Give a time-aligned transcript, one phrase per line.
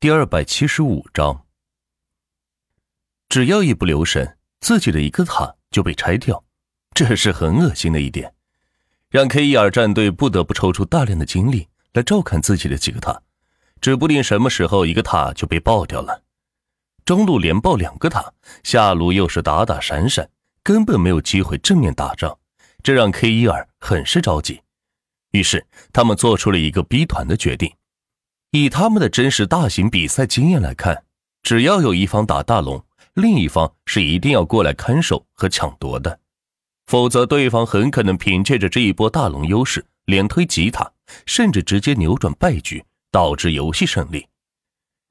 [0.00, 1.44] 第二百七十五章，
[3.28, 6.42] 只要一不留神，自己的一个塔就被拆掉，
[6.94, 8.32] 这是很恶心的一点，
[9.10, 13.20] 让 K 伊尔战队不得不抽出大量的精力来照看自己的几个塔，
[13.82, 16.22] 指不定什么时候一个塔就被爆掉了。
[17.04, 18.32] 中路连爆两个塔，
[18.64, 20.30] 下路又是打打闪闪，
[20.62, 22.38] 根本没有机会正面打仗，
[22.82, 24.62] 这让 K 伊尔很是着急。
[25.32, 27.70] 于是他们做出了一个逼团的决定。
[28.52, 31.04] 以他们的真实大型比赛经验来看，
[31.42, 32.84] 只要有一方打大龙，
[33.14, 36.18] 另一方是一定要过来看守和抢夺的，
[36.86, 40.90] 否则对方很可能凭借着这一波大龙优势连推几塔，
[41.26, 44.26] 甚至直接扭转败局，导致游戏胜利。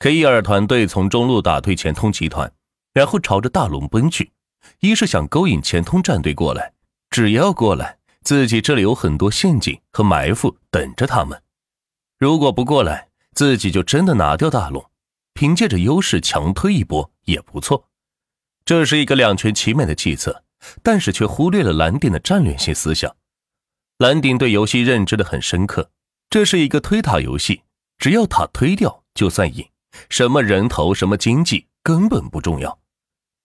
[0.00, 2.52] K 尔团队从中路打退前通集团，
[2.92, 4.30] 然后朝着大龙奔去，
[4.80, 6.72] 一是想勾引前通战队过来，
[7.08, 11.38] 只要过来，自己这里有很多陷阱和埋伏等着他们；
[12.18, 14.84] 如果不过来，自己就真的拿掉大龙，
[15.34, 17.88] 凭借着优势强推一波也不错。
[18.64, 20.44] 这是一个两全其美的计策，
[20.82, 23.14] 但是却忽略了蓝顶的战略性思想。
[23.98, 25.90] 蓝顶对游戏认知的很深刻，
[26.30, 27.62] 这是一个推塔游戏，
[27.98, 29.66] 只要塔推掉就算赢，
[30.08, 32.78] 什么人头什么经济根本不重要。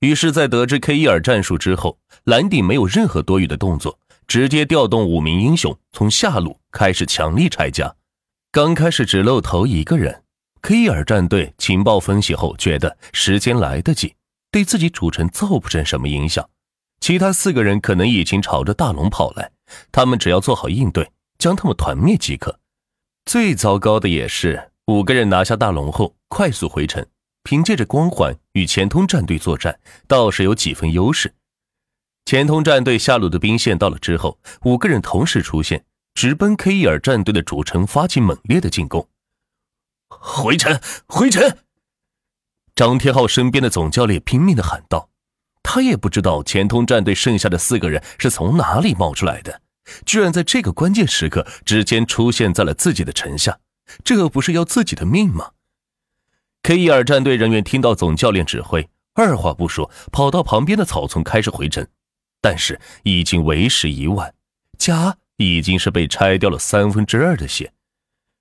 [0.00, 7.94] 于是，在得知 K 伊尔战术之后，蓝顶没有任何多余的动作，直接调动五名英雄从下路开始强力拆家。
[8.54, 10.24] 刚开始只露头一个人
[10.60, 14.14] ，K 尔战队情报分析后觉得时间来得及，
[14.50, 16.46] 对自己主城造不成什么影响。
[17.00, 19.52] 其他四个人可能已经朝着大龙跑来，
[19.90, 22.60] 他们只要做好应对，将他们团灭即可。
[23.24, 27.06] 最糟糕的也是五个人拿下大龙后快速回城，
[27.44, 31.32] 凭借着光环与前通战队作战，倒是有几分优势。
[32.26, 35.86] 前通战队下路的兵线到了之后，五个人同时出现。
[36.14, 39.08] 直奔 K 伊尔战队的主城发起猛烈的进攻，
[40.08, 41.58] 回城，回城！
[42.74, 45.10] 张天浩身边的总教练拼命的喊道
[45.62, 49.62] ：“他也不知道前通战队剩下的四个人是从哪里冒出来的，
[50.06, 53.58] 居然在这个关键时刻之间出现在了自己的城下，
[54.04, 55.52] 这不是要自己的命吗
[56.62, 61.86] ？”K 伊尔战队人员听到总教练指挥，二话不说，跑到旁边的草丛开始回城，
[62.40, 64.34] 但是已经为时已晚，
[64.78, 65.18] 家。
[65.42, 67.72] 已经是被拆掉了三分之二的血，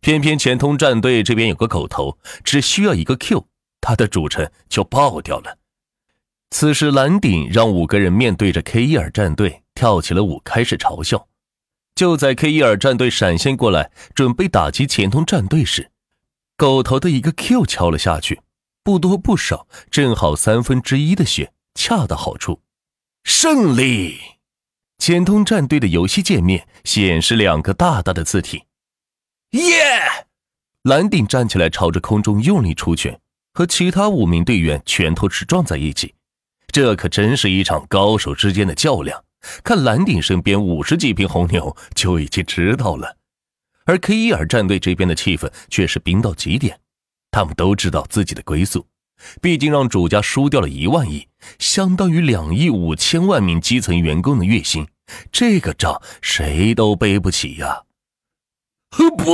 [0.00, 3.46] 偏偏前通战队这边有个狗头，只需要一个 Q，
[3.80, 5.58] 他的主城就爆掉了。
[6.50, 11.26] 此时蓝顶让五个人面对着 K 伊尔战队跳起了舞，开始嘲笑。
[11.94, 15.90] 就在 K 伊尔战队闪现过来准备打击前通战队时，
[16.56, 18.40] 狗头的一个 Q 敲了下去，
[18.82, 22.60] 不多不少，正好三分之一的血，恰到好处，
[23.24, 24.33] 胜利。
[25.06, 28.64] 简通战队的游戏界面显示两个大大的字体，
[29.50, 30.00] 耶！
[30.84, 33.20] 蓝顶站起来，朝着空中用力出拳，
[33.52, 36.14] 和其他五名队员拳头是撞在一起。
[36.68, 39.22] 这可真是一场高手之间的较量。
[39.62, 43.18] 看蓝顶身边五十几瓶红牛就已经知道了，
[43.84, 46.80] 而 K 伊尔战队这边的气氛却是冰到极点。
[47.30, 48.86] 他们都知道自己的归宿。
[49.40, 51.28] 毕竟让主家输掉了一万亿，
[51.58, 54.86] 相当于两亿五千万名基层员工的月薪，
[55.30, 57.82] 这个账谁都背不起呀！
[58.90, 59.32] 不，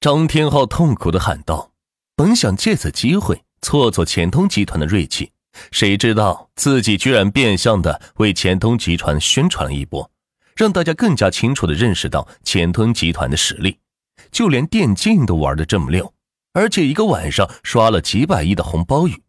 [0.00, 1.72] 张天浩痛苦的喊道
[2.14, 5.32] ：“本想借此机会挫挫钱通集团的锐气，
[5.70, 10.10] 谁知道自己居然变相的为钱通集团宣传了一波，
[10.54, 13.78] 让大家更加清楚的认识到钱通集团的实力，
[14.30, 16.12] 就连电竞都玩的这么溜。”
[16.52, 19.22] 而且一个晚上刷了几百亿的红包雨，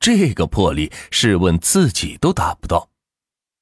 [0.00, 2.90] 这个魄力，试问自己都达不到。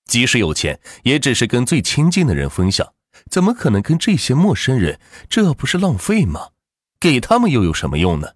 [0.04, 2.92] 即使有钱，也只是跟最亲近的人分享，
[3.30, 5.00] 怎么可能跟这些陌生人？
[5.28, 6.50] 这不是浪费吗？
[7.00, 8.32] 给他们又有什么用呢？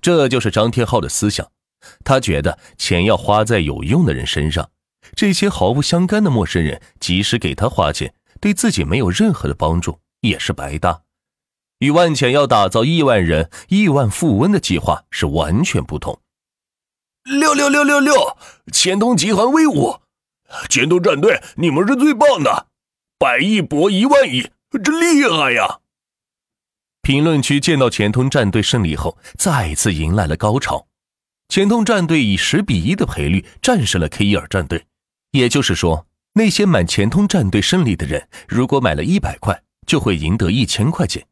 [0.00, 1.50] 这就是张天浩的思想，
[2.04, 4.70] 他觉得钱要花在有用的人身上。
[5.16, 11.02] 这些毫不相干的陌生人，即使给他花钱，对自己没有任何的帮助，也是白搭。
[11.78, 16.20] 与万潜要打造亿万人、亿万富翁的计划是完全不同。
[17.24, 18.36] 六六六六六，
[18.72, 20.00] 钱通集团威武！
[20.68, 22.68] 钱通战队，你们是最棒的！
[23.18, 24.50] 百亿博一万亿，
[24.82, 25.80] 真厉害呀！
[27.02, 30.86] 评论区见到钱通战队胜利后，再次迎来了高潮。
[31.48, 34.86] 钱通战队以十比一的赔率战胜了 K 伊尔战队，
[35.30, 41.26] 也就是说，那些买钱通战队胜利的人，如果买了一百块，就会赢得一千块钱。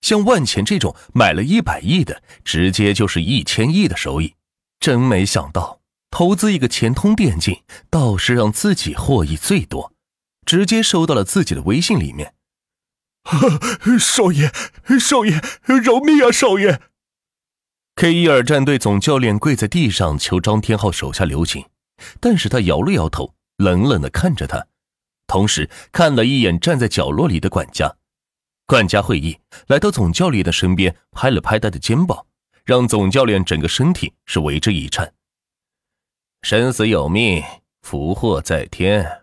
[0.00, 4.34] 像万钱这种买了一百亿的，直接就是一千亿的收益。
[4.80, 5.78] 真没想到，
[6.12, 9.94] 投资一个钱通电竞，倒是让自己获益最多，
[10.44, 12.34] 直接收到了自己的微信里面。
[13.98, 14.52] 少爷，
[15.00, 16.30] 少爷，饶命啊！
[16.30, 16.82] 少爷
[17.96, 21.64] ，K 一尔战队总教练跪在地上求张天浩手下留情，
[22.20, 24.66] 但是他摇了摇头，冷冷的看着他，
[25.26, 27.96] 同时看了一眼站在角落里的管家。
[28.66, 32.26] 管家会意，来到总教练的身边，拍了拍他的肩膀，
[32.66, 35.14] 让总教练整个身体是为之一颤。
[36.42, 37.40] 生死有命，
[37.82, 39.22] 福祸在天。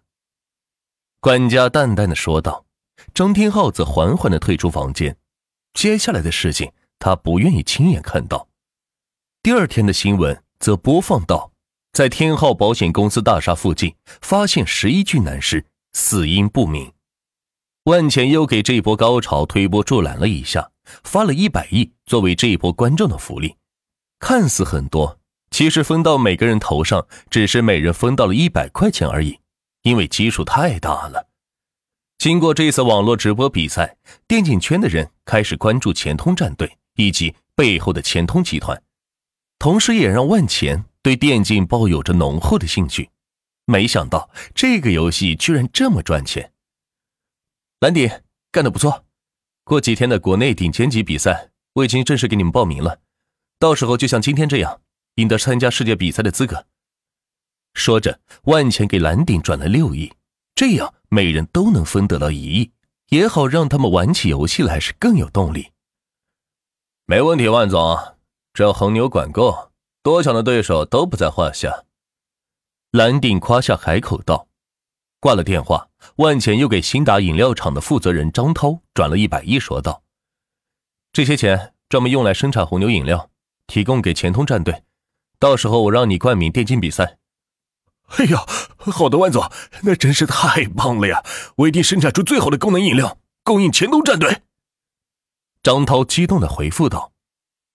[1.20, 2.66] 管家淡淡的说道。
[3.14, 5.18] 张天浩则缓缓的退出房间，
[5.74, 8.48] 接下来的事情他不愿意亲眼看到。
[9.42, 11.52] 第二天的新闻则播放到，
[11.92, 16.94] 在天浩保险公司大厦附近发现十一具男尸，死因不明。
[17.84, 20.72] 万钱又给这一波高潮推波助澜了一下，
[21.04, 23.58] 发了一百亿作为这一波观众的福利。
[24.20, 25.19] 看似很多，
[25.52, 29.40] 其实分到每个人头上只是每人分到了一百块钱而已，
[29.84, 31.28] 因为基数太大了。
[32.18, 33.98] 经过这次网络直播比赛，
[34.28, 38.82] 电竞圈的人开始关注钱通战队以及背后的钱通集团，
[39.58, 43.10] 同时也让万钱对电竞抱有着浓厚的兴趣。
[43.66, 46.52] 没想到这个游戏居然这么赚钱。
[47.80, 48.10] 蓝迪
[48.52, 49.06] 干得不错，
[49.64, 53.00] 过几天的国内顶尖级比赛我已经正式给你们报名了，
[53.58, 54.82] 到时候就像今天这样，
[55.20, 56.66] 赢得参加世界比赛的资格。
[57.74, 60.14] 说着，万钱给蓝鼎转了六亿。
[60.56, 62.72] 这样每人都能分得到一亿，
[63.10, 65.72] 也好让他们玩起游戏来是更有动力。
[67.06, 67.98] 没问题，万总，
[68.54, 69.72] 只要红牛管够，
[70.04, 71.86] 多强的对手都不在话下。
[72.92, 74.48] 蓝鼎夸下海口道。
[75.22, 80.04] 挂了电话，万钱又给新达饮料厂的负责人张涛转了一百亿，说道
[81.12, 83.30] ：“这些钱专门用来生产红牛饮料，
[83.68, 84.84] 提供给钱通战队，
[85.40, 87.18] 到时候我让你冠名电竞比赛。”
[88.18, 88.44] 哎呀，
[88.78, 89.52] 好的，万总，
[89.84, 91.24] 那真是太棒了呀！
[91.58, 94.42] 我一定生产出最好的功能饮料，供应前东战队。
[95.62, 97.12] 张涛激动的回复道：“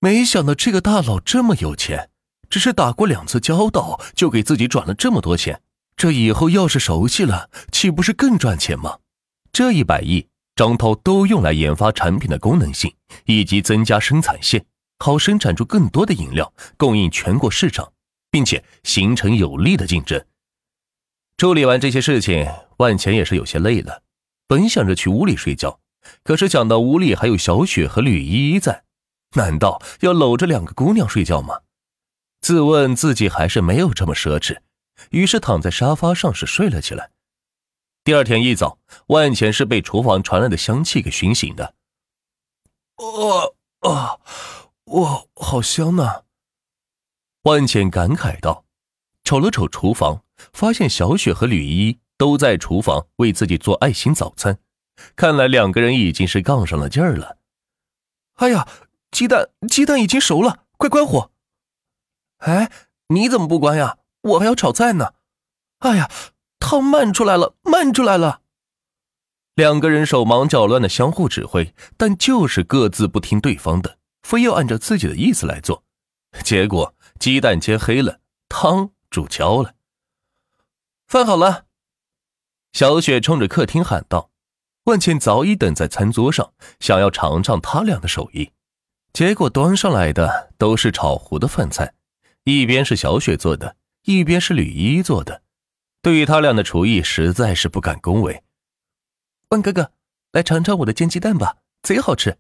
[0.00, 2.10] 没想到这个大佬这么有钱，
[2.50, 5.62] 只是打过两次交道，就给自己转了这么多钱。
[5.96, 8.98] 这以后要是熟悉了，岂不是更赚钱吗？
[9.52, 10.26] 这一百亿，
[10.56, 12.92] 张涛都用来研发产品的功能性，
[13.26, 14.66] 以及增加生产线，
[15.04, 17.92] 好生产出更多的饮料，供应全国市场。”
[18.34, 20.26] 并且形成有力的竞争。
[21.36, 24.02] 处理完这些事情，万钱也是有些累了，
[24.48, 25.78] 本想着去屋里睡觉，
[26.24, 28.82] 可是想到屋里还有小雪和吕依依在，
[29.36, 31.60] 难道要搂着两个姑娘睡觉吗？
[32.40, 34.58] 自问自己还是没有这么奢侈，
[35.10, 37.12] 于是躺在沙发上是睡了起来。
[38.02, 41.74] 第二天一早，万钱是被厨房传来的香气给熏醒的。
[42.96, 44.18] 哦啊，
[44.86, 46.24] 哇，好香呐！
[47.42, 48.64] 万茜感慨道
[49.24, 50.22] ：“瞅了瞅厨房，
[50.52, 54.58] 发现小雪和吕依依都在厨房为自己做爱心早餐，
[55.16, 57.38] 看来两个人已经是杠上了劲儿了。”
[58.36, 58.68] 哎呀，
[59.10, 61.30] 鸡蛋鸡蛋已经熟了，快关火！
[62.38, 62.70] 哎，
[63.08, 63.98] 你怎么不关呀？
[64.22, 65.14] 我还要炒菜呢。
[65.78, 66.10] 哎呀，
[66.58, 68.42] 汤漫出来了，漫出来了！
[69.54, 75.84] 两个人手忙脚乱的相互指挥，但就是各自不听对方的，非要按照自己的意思来做，
[76.42, 76.96] 结果。
[77.20, 79.76] 鸡蛋煎黑了，汤煮焦了。
[81.06, 81.66] 饭好了，
[82.72, 84.30] 小雪冲着客厅喊道
[84.84, 88.50] ：“万茜早已等在餐桌上，想要尝尝他俩的手艺。”
[89.14, 91.94] 结果端上来的都是炒糊的饭菜，
[92.42, 95.42] 一边是小雪做的，一边是吕依依做的。
[96.02, 98.42] 对于他俩的厨艺，实在是不敢恭维。
[99.50, 99.92] 万哥哥，
[100.32, 102.36] 来尝尝我的煎鸡蛋吧，贼好吃。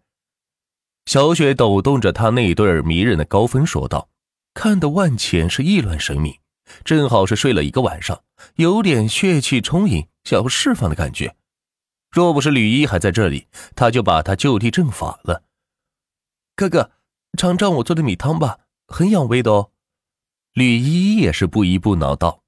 [1.06, 4.08] 小雪抖动着她那对迷人的高分说道。
[4.54, 6.38] 看得万钱是意乱神迷，
[6.84, 8.22] 正好是睡了一个晚上，
[8.54, 11.34] 有点血气充盈，想要释放的感觉。
[12.12, 15.42] 若不是吕一还在这里，他就把他就地正法了。
[16.54, 16.92] 哥哥，
[17.36, 19.72] 尝尝我做的米汤吧，很养胃的哦。
[20.52, 22.44] 吕一也是不依不挠道：“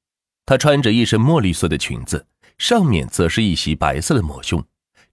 [0.47, 2.25] 她穿着一身墨绿色的裙子，
[2.57, 4.65] 上面则是一袭白色的抹胸，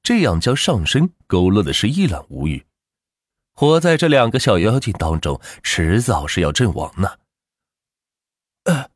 [0.04, 2.64] 这样将上身勾勒的是一览无余。”
[3.54, 7.18] 活在这两个小妖精当中，迟早是要阵亡呢。
[8.64, 8.90] 呃，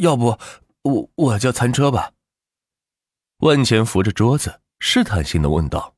[0.00, 0.38] 要不
[0.82, 2.12] 我我叫餐车吧？
[3.38, 5.94] 万钱扶着桌子，试探性的问道。